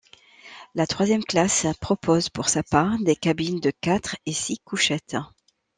[0.73, 5.15] La troisième classe propose pour sa part des cabines de quatre et six couchettes.